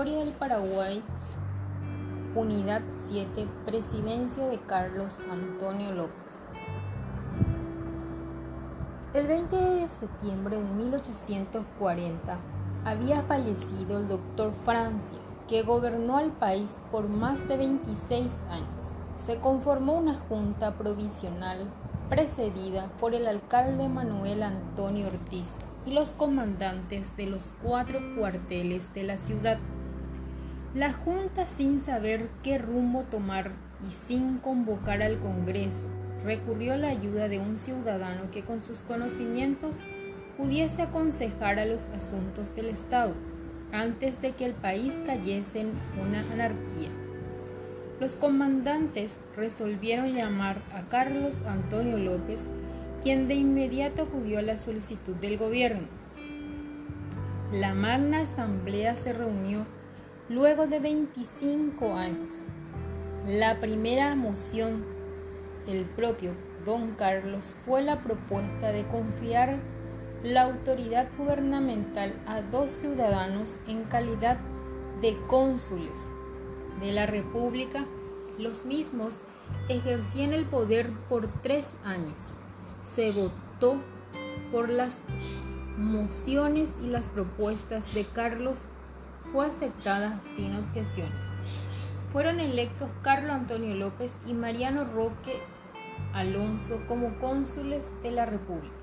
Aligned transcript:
Historia 0.00 0.24
del 0.24 0.32
Paraguay, 0.32 1.02
Unidad 2.34 2.80
7, 2.94 3.46
Presidencia 3.66 4.46
de 4.46 4.58
Carlos 4.58 5.20
Antonio 5.30 5.92
López. 5.92 6.32
El 9.12 9.26
20 9.26 9.56
de 9.56 9.88
septiembre 9.88 10.56
de 10.56 10.62
1840 10.62 12.38
había 12.86 13.20
fallecido 13.24 13.98
el 13.98 14.08
doctor 14.08 14.54
Francia, 14.64 15.18
que 15.46 15.64
gobernó 15.64 16.16
al 16.16 16.30
país 16.30 16.74
por 16.90 17.06
más 17.06 17.46
de 17.46 17.58
26 17.58 18.38
años. 18.48 18.94
Se 19.16 19.36
conformó 19.36 19.98
una 19.98 20.14
junta 20.14 20.78
provisional 20.78 21.66
precedida 22.08 22.90
por 23.00 23.14
el 23.14 23.28
alcalde 23.28 23.86
Manuel 23.90 24.44
Antonio 24.44 25.08
Ortiz 25.08 25.56
y 25.84 25.92
los 25.92 26.08
comandantes 26.08 27.14
de 27.18 27.26
los 27.26 27.52
cuatro 27.62 28.00
cuarteles 28.16 28.94
de 28.94 29.02
la 29.02 29.18
ciudad. 29.18 29.58
La 30.72 30.92
Junta, 30.92 31.46
sin 31.46 31.80
saber 31.80 32.28
qué 32.44 32.56
rumbo 32.56 33.02
tomar 33.02 33.50
y 33.84 33.90
sin 33.90 34.38
convocar 34.38 35.02
al 35.02 35.18
Congreso, 35.18 35.88
recurrió 36.24 36.74
a 36.74 36.76
la 36.76 36.90
ayuda 36.90 37.28
de 37.28 37.40
un 37.40 37.58
ciudadano 37.58 38.30
que 38.30 38.44
con 38.44 38.60
sus 38.60 38.78
conocimientos 38.78 39.80
pudiese 40.36 40.82
aconsejar 40.82 41.58
a 41.58 41.64
los 41.64 41.86
asuntos 41.88 42.54
del 42.54 42.66
Estado 42.66 43.14
antes 43.72 44.22
de 44.22 44.30
que 44.30 44.44
el 44.44 44.54
país 44.54 44.96
cayese 45.04 45.62
en 45.62 45.72
una 46.00 46.20
anarquía. 46.32 46.90
Los 47.98 48.14
comandantes 48.14 49.18
resolvieron 49.36 50.14
llamar 50.14 50.62
a 50.72 50.88
Carlos 50.88 51.42
Antonio 51.48 51.98
López 51.98 52.46
quien 53.02 53.26
de 53.26 53.34
inmediato 53.34 54.02
acudió 54.02 54.38
a 54.38 54.42
la 54.42 54.56
solicitud 54.56 55.16
del 55.16 55.36
gobierno. 55.36 55.88
La 57.50 57.74
Magna 57.74 58.20
Asamblea 58.20 58.94
se 58.94 59.12
reunió 59.12 59.66
luego 60.30 60.66
de 60.66 60.78
25 60.78 61.94
años. 61.94 62.46
La 63.28 63.60
primera 63.60 64.14
moción 64.14 64.86
del 65.66 65.84
propio 65.84 66.32
don 66.64 66.92
Carlos 66.92 67.54
fue 67.66 67.82
la 67.82 68.00
propuesta 68.00 68.72
de 68.72 68.86
confiar 68.86 69.58
la 70.22 70.44
autoridad 70.44 71.08
gubernamental 71.18 72.18
a 72.26 72.40
dos 72.40 72.70
ciudadanos 72.70 73.60
en 73.68 73.84
calidad 73.84 74.38
de 75.02 75.18
cónsules 75.26 76.08
de 76.80 76.92
la 76.92 77.04
República. 77.04 77.84
Los 78.38 78.64
mismos 78.64 79.16
ejercían 79.68 80.32
el 80.32 80.46
poder 80.46 80.90
por 81.10 81.28
tres 81.42 81.70
años 81.84 82.32
se 82.82 83.12
votó 83.12 83.80
por 84.50 84.68
las 84.68 84.98
mociones 85.76 86.74
y 86.82 86.88
las 86.88 87.08
propuestas 87.08 87.94
de 87.94 88.04
Carlos 88.04 88.66
fue 89.32 89.46
aceptada 89.46 90.20
sin 90.20 90.56
objeciones. 90.56 91.38
Fueron 92.12 92.40
electos 92.40 92.90
Carlos 93.02 93.32
Antonio 93.32 93.74
López 93.74 94.14
y 94.26 94.34
Mariano 94.34 94.84
Roque 94.84 95.40
Alonso 96.12 96.80
como 96.88 97.16
cónsules 97.20 97.86
de 98.02 98.10
la 98.10 98.26
República. 98.26 98.74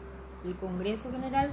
El 0.45 0.55
Congreso 0.55 1.11
General 1.11 1.52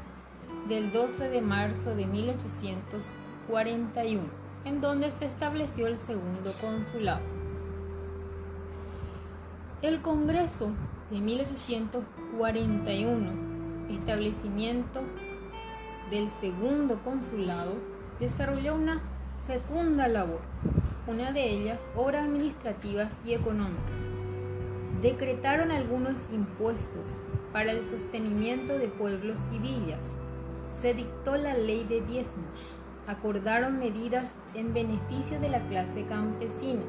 del 0.68 0.92
12 0.92 1.28
de 1.28 1.40
marzo 1.40 1.96
de 1.96 2.06
1841, 2.06 4.22
en 4.64 4.80
donde 4.80 5.10
se 5.10 5.24
estableció 5.27 5.88
el 5.88 5.98
segundo 5.98 6.52
consulado. 6.60 7.22
El 9.82 10.00
Congreso 10.00 10.70
de 11.10 11.18
1841, 11.20 13.32
establecimiento 13.90 15.00
del 16.10 16.30
segundo 16.30 17.00
consulado, 17.02 17.74
desarrolló 18.24 18.74
una 18.74 19.02
fecunda 19.46 20.08
labor, 20.08 20.40
una 21.07 21.33
de 21.33 21.48
ellas 21.51 21.90
obras 21.95 22.24
administrativas 22.24 23.14
y 23.24 23.35
económicas. 23.35 24.08
Decretaron 25.02 25.70
algunos 25.70 26.24
impuestos 26.33 27.20
para 27.52 27.73
el 27.73 27.84
sostenimiento 27.84 28.79
de 28.79 28.89
pueblos 28.89 29.42
y 29.52 29.58
villas. 29.58 30.14
Se 30.70 30.95
dictó 30.95 31.36
la 31.36 31.55
ley 31.55 31.84
de 31.84 32.01
diezmos. 32.01 32.74
Acordaron 33.07 33.79
medidas 33.79 34.33
en 34.55 34.73
beneficio 34.73 35.39
de 35.39 35.51
la 35.51 35.61
clase 35.68 36.05
campesina. 36.07 36.83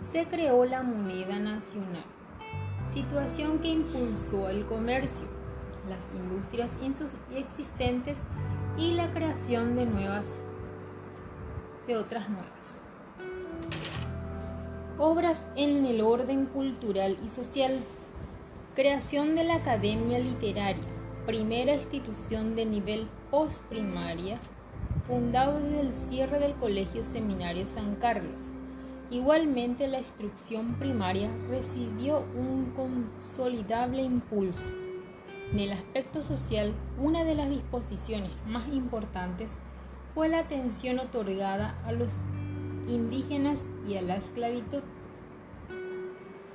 Se 0.00 0.26
creó 0.26 0.64
la 0.64 0.82
moneda 0.82 1.38
nacional 1.38 2.04
situación 2.92 3.60
que 3.60 3.68
impulsó 3.68 4.48
el 4.48 4.66
comercio, 4.66 5.28
las 5.88 6.08
industrias 6.14 6.72
existentes 7.34 8.18
y 8.76 8.92
la 8.92 9.12
creación 9.12 9.76
de 9.76 9.86
nuevas 9.86 10.36
de 11.86 11.96
otras 11.96 12.28
nuevas. 12.28 12.78
Obras 14.98 15.46
en 15.56 15.86
el 15.86 16.00
orden 16.00 16.46
cultural 16.46 17.18
y 17.24 17.28
social. 17.28 17.78
Creación 18.74 19.34
de 19.34 19.44
la 19.44 19.56
Academia 19.56 20.18
Literaria, 20.18 20.84
primera 21.26 21.74
institución 21.74 22.54
de 22.54 22.66
nivel 22.66 23.08
postprimaria, 23.30 24.38
fundado 25.06 25.60
desde 25.60 25.80
el 25.80 25.92
cierre 25.92 26.38
del 26.38 26.54
Colegio 26.54 27.04
Seminario 27.04 27.66
San 27.66 27.96
Carlos 27.96 28.52
Igualmente 29.10 29.88
la 29.88 29.98
instrucción 29.98 30.74
primaria 30.74 31.30
recibió 31.48 32.22
un 32.36 32.72
consolidable 32.76 34.02
impulso. 34.02 34.72
En 35.52 35.58
el 35.58 35.72
aspecto 35.72 36.22
social, 36.22 36.72
una 36.96 37.24
de 37.24 37.34
las 37.34 37.50
disposiciones 37.50 38.30
más 38.46 38.68
importantes 38.72 39.58
fue 40.14 40.28
la 40.28 40.38
atención 40.38 41.00
otorgada 41.00 41.76
a 41.84 41.90
los 41.90 42.18
indígenas 42.86 43.66
y 43.84 43.96
a 43.96 44.02
la 44.02 44.14
esclavitud. 44.14 44.82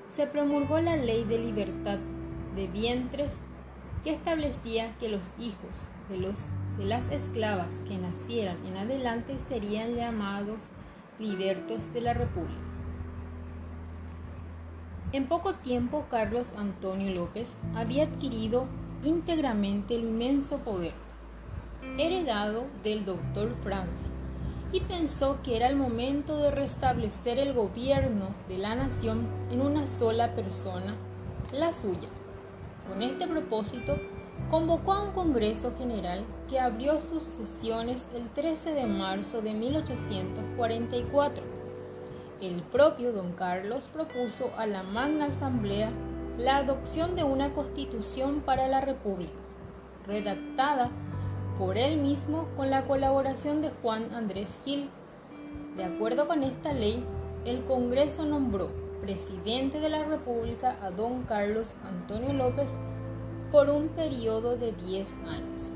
Se 0.08 0.28
promulgó 0.28 0.80
la 0.80 0.96
ley 0.96 1.26
de 1.26 1.40
libertad 1.40 2.00
de 2.56 2.68
vientres 2.68 3.40
que 4.06 4.12
establecía 4.12 4.96
que 4.98 5.10
los 5.10 5.34
hijos 5.40 5.90
de, 6.08 6.18
de 6.78 6.86
las 6.86 7.12
esclavas 7.12 7.74
que 7.86 7.98
nacieran 7.98 8.66
en 8.66 8.78
adelante 8.78 9.38
serían 9.50 9.96
llamados 9.96 10.70
libertos 11.20 11.92
de 11.92 12.00
la 12.00 12.14
República. 12.14 12.62
En 15.12 15.28
poco 15.28 15.56
tiempo 15.56 16.06
Carlos 16.10 16.54
Antonio 16.56 17.14
López 17.14 17.56
había 17.74 18.04
adquirido 18.04 18.68
íntegramente 19.04 19.96
el 19.96 20.04
inmenso 20.06 20.58
poder, 20.60 20.94
heredado 21.98 22.66
del 22.84 23.06
doctor 23.06 23.56
Francia, 23.62 24.12
y 24.72 24.82
pensó 24.82 25.40
que 25.44 25.56
era 25.56 25.68
el 25.68 25.76
momento 25.76 26.38
de 26.38 26.52
restablecer 26.52 27.38
el 27.40 27.54
gobierno 27.54 28.30
de 28.48 28.58
la 28.58 28.76
nación 28.76 29.28
en 29.52 29.62
una 29.62 29.88
sola 29.88 30.36
persona, 30.36 30.96
la 31.52 31.72
suya. 31.72 32.10
Con 32.90 33.02
este 33.02 33.28
propósito, 33.28 33.98
convocó 34.50 34.94
a 34.94 35.04
un 35.04 35.12
Congreso 35.12 35.74
General 35.78 36.24
que 36.50 36.60
abrió 36.60 37.00
sus 37.00 37.24
sesiones 37.24 38.08
el 38.16 38.30
13 38.30 38.74
de 38.74 38.86
marzo 38.86 39.42
de 39.42 39.54
1844. 39.54 41.44
El 42.42 42.62
propio 42.64 43.14
don 43.14 43.32
Carlos 43.34 43.90
propuso 43.92 44.52
a 44.58 44.66
la 44.66 44.84
Magna 44.84 45.26
Asamblea 45.28 45.92
la 46.38 46.58
adopción 46.58 47.16
de 47.16 47.24
una 47.24 47.54
constitución 47.54 48.42
para 48.42 48.68
la 48.68 48.82
República, 48.82 49.34
redactada 50.06 50.92
por 51.58 51.78
él 51.78 52.02
mismo 52.02 52.48
con 52.58 52.70
la 52.70 52.86
colaboración 52.86 53.62
de 53.62 53.72
Juan 53.82 54.14
Andrés 54.14 54.60
Gil. 54.66 54.90
De 55.78 55.86
acuerdo 55.86 56.28
con 56.28 56.44
esta 56.44 56.74
ley, 56.74 57.06
el 57.46 57.64
Congreso 57.64 58.26
nombró 58.26 58.70
presidente 59.02 59.80
de 59.80 59.90
la 59.90 60.04
República 60.04 60.78
a 60.82 60.90
don 60.90 61.24
Carlos 61.24 61.70
Antonio 61.88 62.34
López 62.34 62.76
por 63.52 63.70
un 63.70 63.88
periodo 63.90 64.58
de 64.58 64.74
10 64.74 65.18
años. 65.28 65.72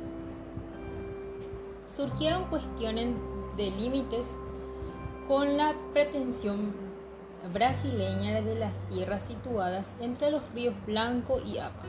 Surgieron 1.87 2.45
cuestiones 2.45 3.13
de 3.55 3.71
límites 3.71 4.35
con 5.27 5.57
la 5.57 5.75
pretensión 5.93 6.88
brasileña 7.53 8.41
de 8.41 8.55
las 8.55 8.75
tierras 8.89 9.23
situadas 9.23 9.91
entre 9.99 10.31
los 10.31 10.43
ríos 10.53 10.75
Blanco 10.85 11.39
y 11.39 11.57
Apa. 11.57 11.83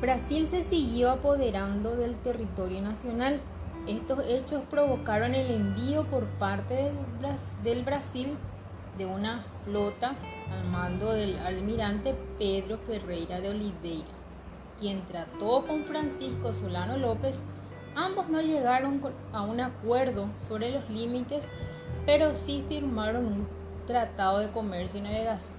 Brasil 0.00 0.46
se 0.46 0.62
siguió 0.62 1.10
apoderando 1.10 1.96
del 1.96 2.14
territorio 2.16 2.80
nacional. 2.80 3.40
Estos 3.86 4.20
hechos 4.26 4.62
provocaron 4.70 5.34
el 5.34 5.50
envío 5.50 6.04
por 6.04 6.26
parte 6.38 6.92
del 7.64 7.82
Brasil 7.82 8.36
de 8.96 9.06
una 9.06 9.44
flota 9.64 10.14
al 10.52 10.68
mando 10.70 11.12
del 11.12 11.38
almirante 11.38 12.14
Pedro 12.38 12.78
Ferreira 12.78 13.40
de 13.40 13.50
Oliveira, 13.50 14.06
quien 14.78 15.04
trató 15.06 15.64
con 15.66 15.84
Francisco 15.84 16.52
Solano 16.52 16.96
López. 16.96 17.42
Ambos 17.96 18.28
no 18.28 18.40
llegaron 18.40 19.00
a 19.32 19.42
un 19.42 19.60
acuerdo 19.60 20.28
sobre 20.36 20.70
los 20.70 20.88
límites, 20.90 21.48
pero 22.06 22.34
sí 22.34 22.64
firmaron 22.68 23.26
un 23.26 23.57
tratado 23.88 24.40
de 24.40 24.50
comercio 24.50 25.00
y 25.00 25.02
navegación. 25.02 25.56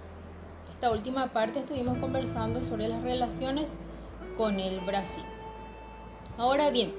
Esta 0.71 0.91
última 0.91 1.33
parte 1.33 1.59
estuvimos 1.59 1.97
conversando 1.97 2.61
sobre 2.61 2.87
las 2.87 3.01
relaciones 3.01 3.75
con 4.37 4.59
el 4.59 4.79
Brasil. 4.81 5.23
Ahora 6.37 6.69
bien, 6.69 6.93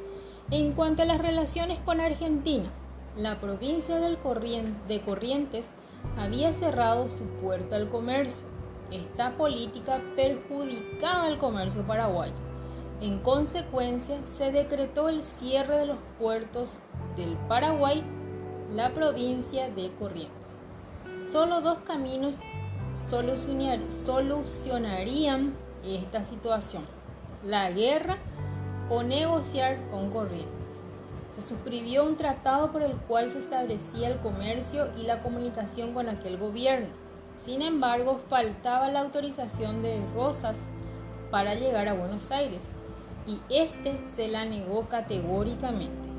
en 0.50 0.72
cuanto 0.72 1.02
a 1.02 1.06
las 1.06 1.18
relaciones 1.18 1.78
con 1.78 2.00
Argentina, 2.00 2.68
la 3.16 3.40
provincia 3.40 4.00
de 4.00 5.00
Corrientes 5.02 5.72
había 6.18 6.52
cerrado 6.52 7.08
su 7.08 7.24
puerta 7.40 7.76
al 7.76 7.88
comercio. 7.88 8.44
Esta 8.90 9.36
política 9.36 10.02
perjudicaba 10.16 11.26
al 11.26 11.38
comercio 11.38 11.86
paraguayo. 11.86 12.34
En 13.00 13.20
consecuencia, 13.20 14.18
se 14.24 14.50
decretó 14.50 15.08
el 15.08 15.22
cierre 15.22 15.78
de 15.78 15.86
los 15.86 15.98
puertos 16.18 16.80
del 17.16 17.36
Paraguay, 17.48 18.02
la 18.72 18.90
provincia 18.90 19.70
de 19.70 19.92
Corrientes. 19.92 20.39
Solo 21.20 21.60
dos 21.60 21.78
caminos 21.80 22.36
solucionarían 23.10 25.52
esta 25.84 26.24
situación, 26.24 26.84
la 27.44 27.70
guerra 27.70 28.16
o 28.88 29.02
negociar 29.02 29.78
con 29.90 30.10
Corrientes. 30.10 30.48
Se 31.28 31.42
suscribió 31.42 32.04
un 32.04 32.16
tratado 32.16 32.72
por 32.72 32.82
el 32.82 32.96
cual 32.96 33.30
se 33.30 33.38
establecía 33.38 34.08
el 34.08 34.18
comercio 34.20 34.88
y 34.96 35.02
la 35.02 35.22
comunicación 35.22 35.92
con 35.92 36.08
aquel 36.08 36.38
gobierno. 36.38 36.88
Sin 37.36 37.60
embargo, 37.60 38.20
faltaba 38.30 38.90
la 38.90 39.00
autorización 39.00 39.82
de 39.82 40.02
Rosas 40.14 40.56
para 41.30 41.54
llegar 41.54 41.86
a 41.86 41.94
Buenos 41.94 42.30
Aires 42.30 42.66
y 43.26 43.38
este 43.50 44.00
se 44.16 44.28
la 44.28 44.46
negó 44.46 44.88
categóricamente. 44.88 46.09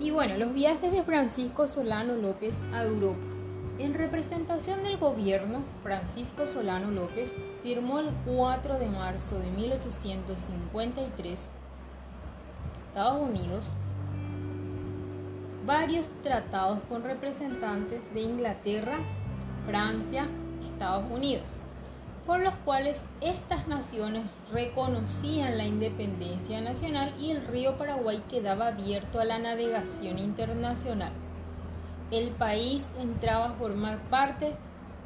Y 0.00 0.10
bueno, 0.10 0.36
los 0.38 0.52
viajes 0.54 0.92
de 0.92 1.02
Francisco 1.02 1.66
Solano 1.66 2.14
López 2.16 2.64
a 2.72 2.84
Europa. 2.84 3.20
En 3.78 3.92
representación 3.92 4.82
del 4.82 4.96
gobierno, 4.96 5.62
Francisco 5.82 6.46
Solano 6.46 6.90
López 6.90 7.36
firmó 7.62 7.98
el 7.98 8.08
4 8.24 8.78
de 8.78 8.86
marzo 8.88 9.38
de 9.38 9.50
1853 9.50 11.48
Estados 12.88 13.20
Unidos 13.20 13.66
varios 15.66 16.06
tratados 16.22 16.80
con 16.88 17.04
representantes 17.04 18.02
de 18.14 18.22
Inglaterra, 18.22 18.98
Francia, 19.66 20.26
Estados 20.72 21.04
Unidos, 21.10 21.60
por 22.30 22.38
los 22.38 22.54
cuales 22.64 23.02
estas 23.20 23.66
naciones 23.66 24.22
reconocían 24.52 25.58
la 25.58 25.64
independencia 25.64 26.60
nacional 26.60 27.12
y 27.18 27.32
el 27.32 27.44
río 27.44 27.76
Paraguay 27.76 28.22
quedaba 28.30 28.68
abierto 28.68 29.18
a 29.18 29.24
la 29.24 29.40
navegación 29.40 30.16
internacional. 30.16 31.10
El 32.12 32.28
país 32.28 32.86
entraba 33.00 33.46
a 33.46 33.54
formar 33.54 33.98
parte 34.10 34.54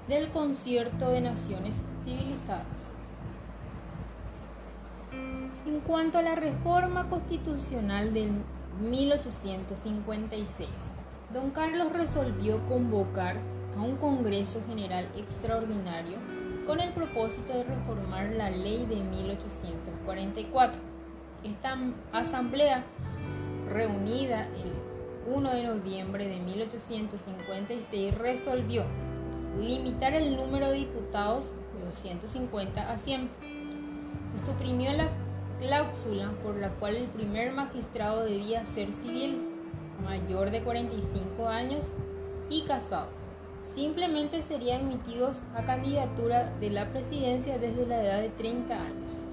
del 0.07 0.29
concierto 0.33 1.09
de 1.09 1.23
naciones 1.23 1.75
civilizadas. 2.05 2.93
En 5.65 5.81
cuanto 5.81 6.19
a 6.19 6.23
la 6.23 6.35
reforma 6.35 7.09
constitucional 7.09 8.13
de 8.13 8.33
1856, 8.83 10.69
don 11.33 11.53
Carlos 11.53 11.91
resolvió 11.91 12.63
convocar 12.69 13.39
a 13.79 13.81
un 13.81 13.97
Congreso 13.97 14.61
General 14.69 15.09
Extraordinario 15.17 16.34
con 16.67 16.81
el 16.81 16.93
propósito 16.93 17.53
de 17.53 17.65
reformar 17.65 18.31
la 18.33 18.51
ley 18.51 18.87
de 18.87 18.97
1844. 18.97 20.81
Esta 21.45 21.79
asamblea, 22.13 22.85
reunida 23.69 24.47
el 24.47 24.73
1 25.35 25.55
de 25.55 25.65
noviembre 25.65 26.29
de 26.29 26.39
1856, 26.39 28.17
resolvió 28.17 28.85
limitar 29.61 30.15
el 30.15 30.37
número 30.37 30.71
de 30.71 30.79
diputados 30.79 31.51
de 31.79 31.85
250 31.87 32.91
a 32.91 32.99
100. 32.99 33.29
Se 34.33 34.47
suprimió 34.47 34.93
la 34.93 35.09
cláusula 35.61 36.33
por 36.43 36.57
la 36.57 36.71
cual 36.71 36.97
el 36.97 37.07
primer 37.07 37.53
magistrado 37.53 38.25
debía 38.25 38.65
ser 38.65 38.93
civil, 38.93 39.43
mayor 40.03 40.51
de 40.51 40.63
45 40.63 41.49
años 41.49 41.85
y 42.51 42.63
casado. 42.63 43.24
Simplemente 43.75 44.43
serían 44.43 44.83
admitidos 44.83 45.39
a 45.57 45.65
candidatura 45.65 46.53
de 46.61 46.71
la 46.71 46.91
presidencia 46.91 47.59
desde 47.59 47.87
la 47.87 48.05
edad 48.05 48.21
de 48.21 48.29
30 48.29 48.75
años. 48.75 49.25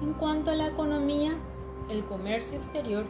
En 0.00 0.12
cuanto 0.12 0.52
a 0.52 0.54
la 0.54 0.68
economía, 0.68 1.36
el 1.90 2.04
comercio 2.04 2.58
exterior, 2.58 3.06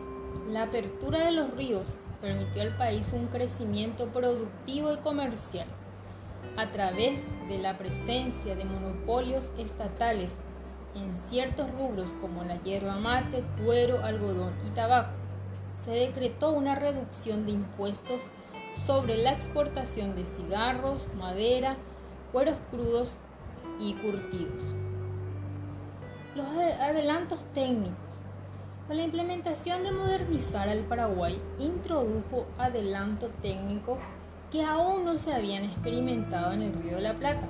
la 0.48 0.62
apertura 0.62 1.26
de 1.26 1.32
los 1.32 1.50
ríos 1.54 1.86
permitió 2.22 2.62
al 2.62 2.75
país 2.78 3.12
un 3.12 3.26
crecimiento 3.26 4.06
productivo 4.06 4.94
y 4.94 4.96
comercial 4.96 5.66
a 6.56 6.70
través 6.70 7.28
de 7.48 7.58
la 7.58 7.76
presencia 7.76 8.56
de 8.56 8.64
monopolios 8.64 9.44
estatales 9.58 10.32
en 10.94 11.16
ciertos 11.28 11.70
rubros 11.72 12.10
como 12.20 12.44
la 12.44 12.56
hierba 12.62 12.96
mate, 12.96 13.44
cuero, 13.62 14.02
algodón 14.02 14.54
y 14.66 14.70
tabaco. 14.70 15.12
Se 15.84 15.90
decretó 15.90 16.50
una 16.50 16.75
reducción 16.75 17.44
de 17.44 17.52
impuestos 17.52 18.20
sobre 18.74 19.16
la 19.16 19.32
exportación 19.32 20.14
de 20.14 20.24
cigarros, 20.24 21.08
madera, 21.14 21.76
cueros 22.32 22.56
crudos 22.70 23.18
y 23.80 23.94
curtidos. 23.94 24.74
Los 26.34 26.46
adelantos 26.46 27.40
técnicos. 27.54 27.96
Con 28.86 28.96
la 28.96 29.02
implementación 29.02 29.82
de 29.82 29.90
modernizar 29.90 30.68
al 30.68 30.84
Paraguay, 30.84 31.40
introdujo 31.58 32.46
adelanto 32.56 33.28
técnico 33.42 33.98
que 34.50 34.64
aún 34.64 35.04
no 35.04 35.18
se 35.18 35.34
habían 35.34 35.64
experimentado 35.64 36.52
en 36.52 36.62
el 36.62 36.72
Río 36.82 36.96
de 36.96 37.02
la 37.02 37.14
Plata, 37.14 37.46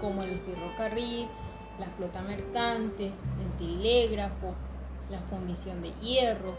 como 0.00 0.22
el 0.22 0.38
ferrocarril, 0.40 1.28
la 1.78 1.86
flota 1.96 2.20
mercante, 2.20 3.06
el 3.06 3.58
telégrafo, 3.58 4.54
la 5.10 5.20
fundición 5.30 5.80
de 5.82 5.92
hierro, 6.02 6.54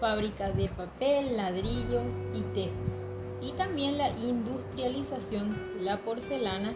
fábricas 0.00 0.56
de 0.56 0.68
papel, 0.68 1.36
ladrillo 1.36 2.02
y 2.34 2.42
tejos, 2.54 3.07
y 3.40 3.52
también 3.52 3.98
la 3.98 4.10
industrialización, 4.10 5.56
la 5.80 5.98
porcelana 5.98 6.74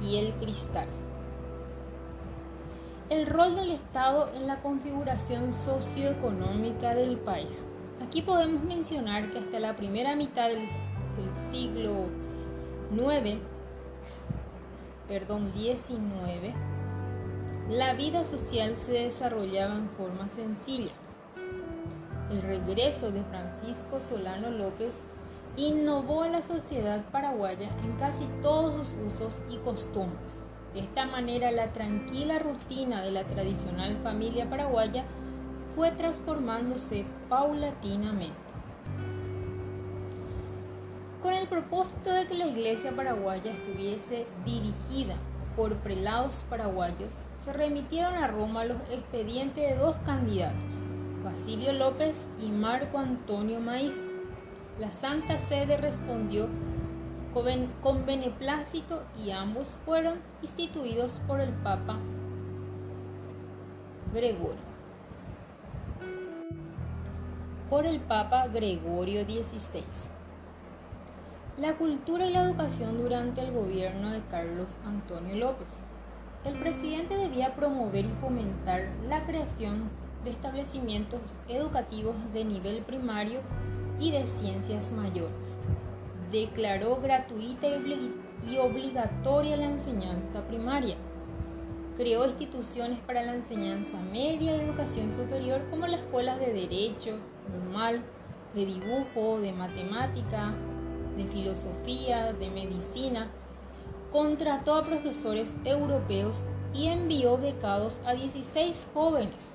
y 0.00 0.16
el 0.16 0.32
cristal. 0.34 0.88
El 3.08 3.26
rol 3.26 3.54
del 3.54 3.70
Estado 3.70 4.30
en 4.34 4.46
la 4.46 4.60
configuración 4.62 5.52
socioeconómica 5.52 6.94
del 6.94 7.16
país. 7.18 7.66
Aquí 8.04 8.22
podemos 8.22 8.62
mencionar 8.64 9.30
que 9.30 9.38
hasta 9.38 9.60
la 9.60 9.76
primera 9.76 10.16
mitad 10.16 10.48
del, 10.48 10.60
del 10.66 11.52
siglo 11.52 12.06
IX, 12.92 13.38
perdón, 15.08 15.52
XIX, 15.54 16.54
la 17.70 17.94
vida 17.94 18.24
social 18.24 18.76
se 18.76 18.92
desarrollaba 18.92 19.74
en 19.74 19.88
forma 19.90 20.28
sencilla. 20.28 20.92
El 22.30 22.42
regreso 22.42 23.10
de 23.12 23.22
Francisco 23.24 24.00
Solano 24.00 24.50
López 24.50 24.98
innovó 25.56 26.26
la 26.26 26.42
sociedad 26.42 27.04
paraguaya 27.10 27.70
en 27.84 27.92
casi 27.98 28.26
todos 28.42 28.74
sus 28.88 29.14
usos 29.14 29.34
y 29.50 29.56
costumbres. 29.58 30.40
De 30.74 30.80
esta 30.80 31.06
manera, 31.06 31.50
la 31.50 31.72
tranquila 31.72 32.38
rutina 32.38 33.00
de 33.00 33.10
la 33.10 33.24
tradicional 33.24 33.96
familia 34.02 34.48
paraguaya 34.50 35.04
fue 35.74 35.90
transformándose 35.92 37.06
paulatinamente. 37.28 38.34
Con 41.22 41.32
el 41.32 41.48
propósito 41.48 42.10
de 42.12 42.26
que 42.26 42.34
la 42.34 42.46
iglesia 42.46 42.92
paraguaya 42.94 43.52
estuviese 43.52 44.26
dirigida 44.44 45.16
por 45.56 45.76
prelados 45.76 46.44
paraguayos, 46.50 47.22
se 47.42 47.52
remitieron 47.52 48.14
a 48.14 48.26
Roma 48.26 48.64
los 48.64 48.76
expedientes 48.90 49.70
de 49.70 49.76
dos 49.76 49.96
candidatos, 50.04 50.80
Basilio 51.24 51.72
López 51.72 52.16
y 52.38 52.50
Marco 52.50 52.98
Antonio 52.98 53.60
Maíz. 53.60 54.06
La 54.78 54.90
Santa 54.90 55.38
Sede 55.38 55.76
respondió 55.76 56.48
con 57.82 58.06
beneplácito 58.06 59.02
y 59.22 59.30
ambos 59.30 59.78
fueron 59.84 60.20
instituidos 60.42 61.20
por 61.26 61.40
el 61.40 61.50
Papa 61.50 61.98
Gregorio. 64.14 64.66
Por 67.68 67.84
el 67.84 68.00
Papa 68.00 68.46
Gregorio 68.48 69.24
XVI. 69.24 69.84
La 71.58 71.74
cultura 71.76 72.26
y 72.26 72.32
la 72.32 72.44
educación 72.44 72.98
durante 72.98 73.42
el 73.42 73.52
gobierno 73.52 74.12
de 74.12 74.22
Carlos 74.30 74.70
Antonio 74.86 75.36
López 75.36 75.78
el 76.46 76.54
presidente 76.60 77.16
debía 77.16 77.56
promover 77.56 78.04
y 78.04 78.12
fomentar 78.20 78.88
la 79.08 79.26
creación 79.26 79.90
de 80.22 80.30
establecimientos 80.30 81.20
educativos 81.48 82.14
de 82.32 82.44
nivel 82.44 82.82
primario 82.82 83.40
y 83.98 84.10
de 84.10 84.24
ciencias 84.24 84.92
mayores. 84.92 85.56
Declaró 86.30 86.96
gratuita 87.00 87.66
y 87.68 88.58
obligatoria 88.58 89.56
la 89.56 89.66
enseñanza 89.66 90.46
primaria. 90.46 90.96
Creó 91.96 92.26
instituciones 92.26 92.98
para 93.00 93.22
la 93.22 93.34
enseñanza 93.34 93.98
media 94.12 94.56
y 94.56 94.60
educación 94.60 95.10
superior 95.10 95.62
como 95.70 95.86
las 95.86 96.00
escuelas 96.00 96.38
de 96.38 96.52
derecho, 96.52 97.16
normal, 97.50 98.02
de 98.54 98.66
dibujo, 98.66 99.40
de 99.40 99.52
matemática, 99.52 100.54
de 101.16 101.24
filosofía, 101.26 102.32
de 102.32 102.50
medicina, 102.50 103.28
contrató 104.12 104.74
a 104.74 104.84
profesores 104.84 105.54
europeos 105.64 106.36
y 106.74 106.88
envió 106.88 107.38
becados 107.38 108.00
a 108.04 108.12
16 108.14 108.90
jóvenes. 108.92 109.52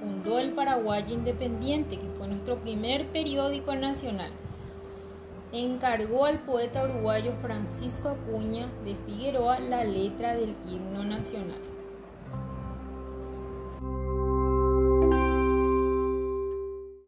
Fundó 0.00 0.38
el 0.38 0.52
Paraguayo 0.52 1.14
Independiente, 1.14 1.96
que 1.98 2.08
fue 2.18 2.26
nuestro 2.26 2.56
primer 2.58 3.06
periódico 3.08 3.74
nacional. 3.76 4.30
Encargó 5.52 6.24
al 6.24 6.40
poeta 6.40 6.84
uruguayo 6.84 7.34
Francisco 7.42 8.08
Acuña 8.08 8.68
de 8.84 8.94
Figueroa 8.94 9.60
la 9.60 9.84
letra 9.84 10.34
del 10.34 10.54
himno 10.66 11.04
nacional. 11.04 11.69